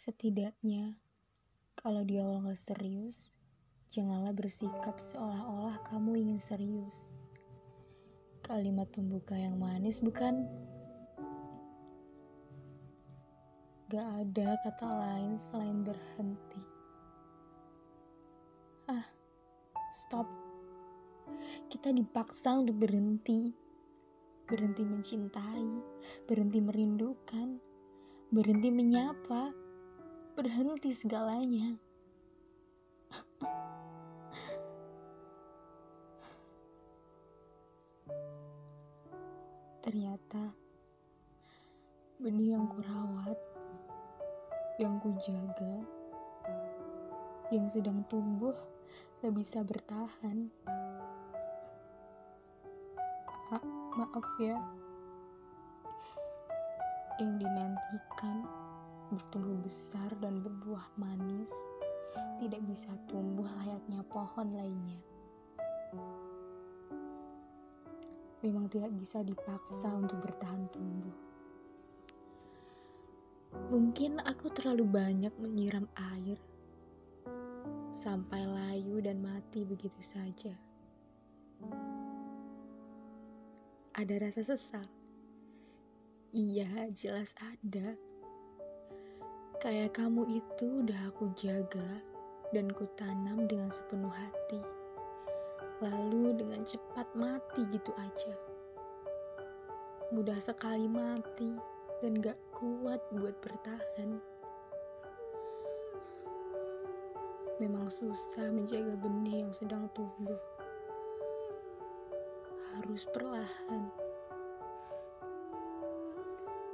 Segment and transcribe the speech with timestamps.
[0.00, 0.96] Setidaknya,
[1.76, 3.36] kalau di awal gak serius,
[3.92, 7.20] janganlah bersikap seolah-olah kamu ingin serius.
[8.40, 10.48] Kalimat pembuka yang manis bukan?
[13.92, 16.64] Gak ada kata lain selain berhenti.
[18.88, 19.04] Ah,
[19.92, 20.24] stop.
[21.68, 23.52] Kita dipaksa untuk berhenti.
[24.48, 25.68] Berhenti mencintai,
[26.24, 27.60] berhenti merindukan,
[28.32, 29.59] berhenti menyapa,
[30.40, 31.76] berhenti segalanya.
[39.84, 40.56] Ternyata
[42.16, 43.36] benih yang kurawat,
[44.80, 45.84] yang kujaga,
[47.52, 48.56] yang sedang tumbuh
[49.20, 50.48] gak bisa bertahan.
[53.52, 53.60] Ma
[53.92, 54.56] maaf ya,
[57.20, 58.69] yang dinantikan
[59.10, 61.50] bertumbuh besar dan berbuah manis
[62.38, 65.00] tidak bisa tumbuh layaknya pohon lainnya.
[68.40, 71.16] Memang tidak bisa dipaksa untuk bertahan tumbuh.
[73.68, 76.38] Mungkin aku terlalu banyak menyiram air
[77.90, 80.54] sampai layu dan mati begitu saja.
[83.92, 84.86] Ada rasa sesal.
[86.32, 87.98] Iya, jelas ada.
[89.60, 92.00] Kayak kamu itu udah aku jaga
[92.48, 94.56] dan ku tanam dengan sepenuh hati.
[95.84, 98.32] Lalu dengan cepat mati gitu aja.
[100.16, 101.60] Mudah sekali mati
[102.00, 104.16] dan gak kuat buat bertahan.
[107.60, 110.40] Memang susah menjaga benih yang sedang tumbuh.
[112.72, 113.92] Harus perlahan.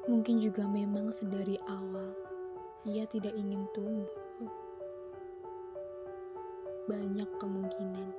[0.07, 2.26] Mungkin juga memang sedari awal
[2.87, 4.07] ia tidak ingin tumbuh.
[6.87, 8.11] Banyak kemungkinan.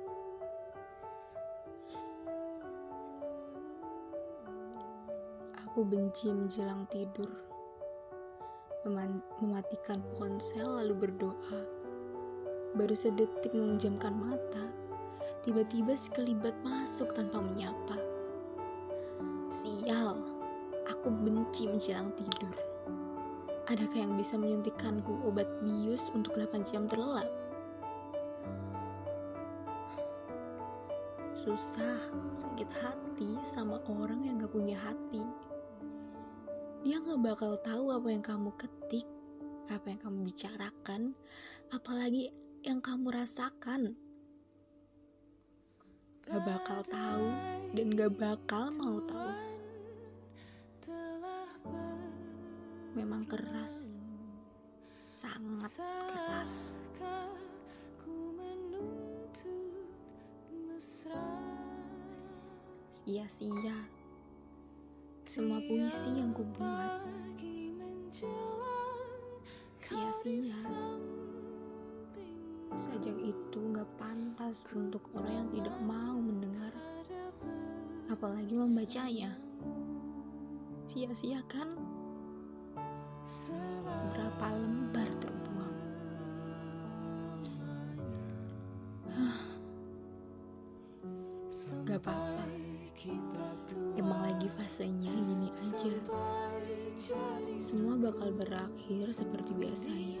[5.64, 7.32] Aku benci menjelang tidur.
[8.84, 11.60] Mem mematikan ponsel lalu berdoa.
[12.76, 14.68] Baru sedetik memejamkan mata,
[15.48, 17.96] tiba-tiba sekelibat masuk tanpa menyapa.
[19.48, 20.20] Sial,
[20.92, 22.67] aku benci menjelang tidur.
[23.68, 27.28] Adakah yang bisa menyuntikkanku obat bius untuk 8 jam terlelap?
[31.36, 32.00] Susah,
[32.32, 35.20] sakit hati sama orang yang gak punya hati.
[36.80, 39.04] Dia gak bakal tahu apa yang kamu ketik,
[39.68, 41.12] apa yang kamu bicarakan,
[41.68, 42.32] apalagi
[42.64, 43.92] yang kamu rasakan.
[46.24, 47.26] Gak bakal tahu
[47.76, 49.47] dan gak bakal mau tahu.
[52.98, 54.02] Memang keras,
[54.98, 55.70] sangat
[56.10, 56.82] keras.
[62.90, 63.78] Sia-sia
[65.22, 67.06] semua puisi yang kubuat.
[69.78, 70.58] Sia-sia.
[72.74, 76.74] Sajak itu gak pantas untuk orang yang tidak mau mendengar,
[78.10, 79.38] apalagi membacanya.
[80.90, 81.97] Sia-sia kan?
[84.12, 85.76] Berapa lembar terbuang?
[91.88, 92.44] Gak apa-apa.
[93.96, 95.92] Emang lagi fasenya gini aja.
[97.56, 100.20] Semua bakal berakhir seperti biasanya.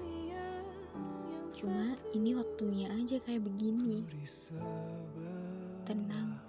[1.52, 4.00] Cuma ini waktunya aja kayak begini.
[5.84, 6.40] Tenang.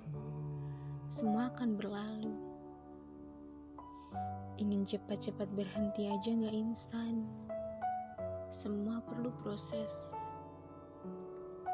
[1.11, 2.38] Semua akan berlalu.
[4.59, 7.23] Ingin cepat-cepat berhenti aja gak instan.
[8.51, 10.11] Semua perlu proses.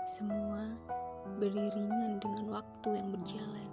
[0.06, 0.70] Semua
[1.42, 3.70] beriringan dengan waktu yang berjalan.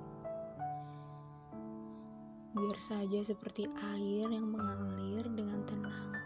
[2.56, 6.22] Biar saja seperti air yang mengalir dengan tenang.